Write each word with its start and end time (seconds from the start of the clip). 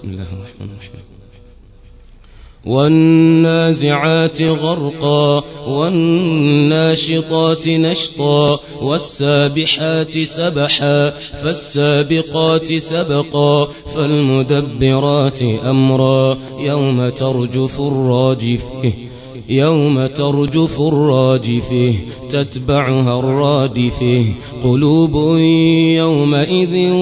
بسم 0.00 0.10
الله 0.10 0.22
الرحمن 0.22 0.68
الرحيم. 0.72 1.02
والنازعات 2.64 4.42
غرقا 4.42 5.44
والناشطات 5.68 7.68
نشطا 7.68 8.60
والسابحات 8.80 10.18
سبحا 10.18 11.10
فالسابقات 11.10 12.74
سبقا 12.74 13.68
فالمدبرات 13.94 15.42
أمرا 15.42 16.38
يوم 16.58 17.08
ترجف 17.08 17.80
الراجفة. 17.80 18.92
يوم 19.50 20.06
ترجف 20.06 20.80
الراجفه 20.80 21.94
تتبعها 22.28 23.18
الرادفه 23.18 24.24
قلوب 24.62 25.38
يومئذ 25.96 26.92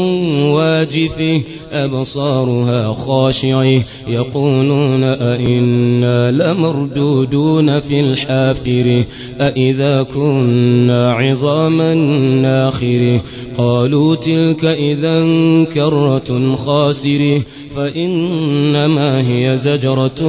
واجفه 0.54 1.40
أبصارها 1.72 2.92
خاشعة. 2.92 3.82
يقولون 4.08 5.04
أئنا 5.04 6.30
لمردودون 6.30 7.80
في 7.80 8.00
الحافره 8.00 9.04
أئذا 9.40 10.02
كنا 10.02 11.12
عظاما 11.12 11.94
ناخره 12.42 13.20
قالوا 13.58 14.14
تلك 14.14 14.64
إذا 14.64 15.24
كرة 15.64 16.54
خاسره 16.54 17.42
فإنما 17.76 19.28
هي 19.28 19.56
زجرة 19.56 20.22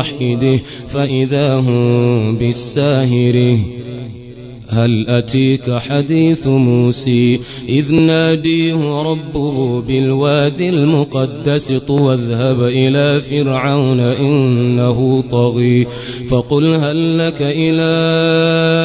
واحدة 0.00 0.56
فإذا 0.88 1.54
هم 1.54 2.36
بالساهره 2.38 3.58
هل 4.70 5.08
أتيك 5.08 5.72
حديث 5.78 6.46
موسى 6.46 7.40
إذ 7.68 7.94
ناديه 7.94 9.02
ربه 9.02 9.80
بالوادي 9.80 10.68
المقدس 10.68 11.72
طوى 11.72 12.14
اذهب 12.14 12.62
إلى 12.62 13.20
فرعون 13.20 14.00
إنه 14.00 15.24
طغي 15.30 15.86
فقل 16.30 16.74
هل 16.74 17.18
لك 17.18 17.42
إلى 17.42 17.90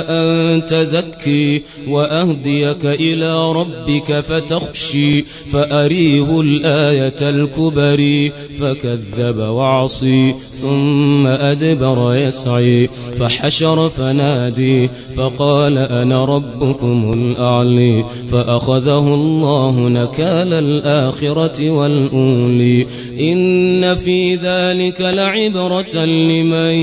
أن 0.09 0.65
تزكي 0.65 1.61
وأهديك 1.87 2.85
إلى 2.85 3.51
ربك 3.51 4.19
فتخشي 4.19 5.21
فأريه 5.21 6.41
الآية 6.41 7.29
الكبري 7.29 8.31
فكذب 8.59 9.37
وعصي 9.37 10.35
ثم 10.61 11.27
أدبر 11.27 12.15
يسعي 12.15 12.87
فحشر 13.19 13.89
فنادي 13.89 14.89
فقال 15.15 15.74
أنا 15.77 16.25
ربكم 16.25 17.13
الأعلي 17.13 18.05
فأخذه 18.31 19.13
الله 19.13 19.89
نكال 19.89 20.53
الآخرة 20.53 21.69
والأولي. 21.69 22.87
إن 23.19 23.95
في 23.95 24.35
ذلك 24.35 25.01
لعبرة 25.01 26.05
لمن 26.05 26.73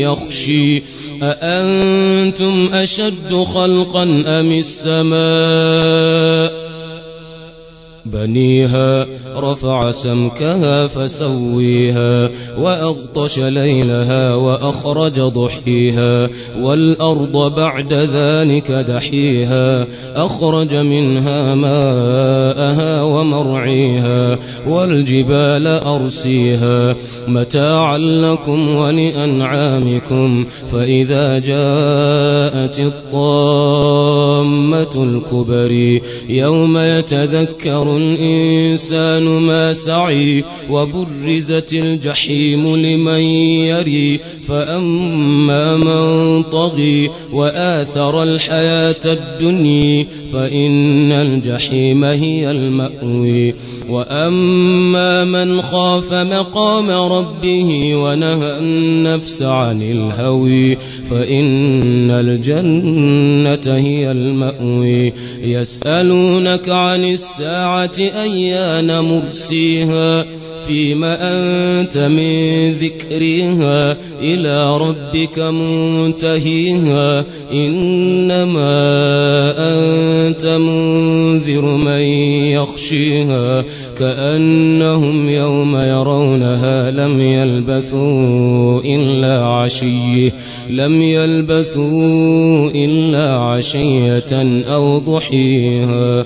يخشي. 0.00 0.82
أأنتم 1.22 2.68
أشد 2.72 3.34
خلقا 3.34 4.02
أم 4.26 4.52
السماء؟ 4.52 6.63
بنيها 8.06 9.06
رفع 9.36 9.90
سمكها 9.90 10.86
فسويها 10.86 12.30
وأغطش 12.58 13.38
ليلها 13.38 14.34
وأخرج 14.34 15.20
ضحيها 15.20 16.28
والأرض 16.60 17.54
بعد 17.54 17.92
ذلك 17.92 18.70
دحيها 18.70 19.86
أخرج 20.16 20.74
منها 20.74 21.54
ماءها 21.54 23.02
ومرعيها 23.02 24.38
والجبال 24.68 25.66
أرسيها. 25.66 26.96
متاعا 27.28 27.98
لكم 27.98 28.68
ولأنعامكم 28.68 30.46
فإذا 30.72 31.38
جاءت 31.38 32.78
الطامة 32.80 34.44
الكبري 34.96 36.02
يوم 36.28 36.78
يتذكر 36.78 37.93
الإنسان 37.96 39.22
ما 39.22 39.72
سعي 39.72 40.44
وبرزت 40.70 41.72
الجحيم 41.72 42.76
لمن 42.76 43.20
يري 43.70 44.20
فأما 44.48 45.76
من 45.76 46.42
طغي 46.42 47.10
وآثر 47.32 48.22
الحياة 48.22 49.04
الدنيا 49.04 50.06
فإن 50.32 51.12
الجحيم 51.12 52.04
هي 52.04 52.50
المأوي 52.50 53.54
وأما 53.88 55.24
من 55.24 55.62
خاف 55.62 56.12
مقام 56.12 56.90
ربه 56.90 57.96
ونهى 57.96 58.58
النفس 58.58 59.42
عن 59.42 59.82
الهوي 59.82 60.76
فإن 61.10 62.10
الجنة 62.10 63.76
هي 63.76 64.10
المأوي 64.10 65.12
يسألونك 65.40 66.68
عن 66.68 67.04
أيان 67.98 69.00
مرسيها 69.00 70.24
فيما 70.66 71.16
أنت 71.20 71.98
من 71.98 72.72
ذكرها 72.72 73.96
إلى 74.20 74.76
ربك 74.76 75.38
منتهيها 75.38 77.24
إنما 77.52 78.74
أنت 79.58 80.46
منذر 80.46 81.64
من 81.64 82.00
يخشيها 82.52 83.64
كأنهم 83.98 85.28
يوم 85.28 85.76
يرونها 85.76 86.90
لم 86.90 87.20
يلبثوا 87.20 88.80
إلا 88.80 89.46
عشية 89.46 90.32
لم 90.70 91.02
يلبثوا 91.02 92.70
إلا 92.70 93.30
عشية 93.30 94.62
أو 94.74 94.98
ضحيها 94.98 96.24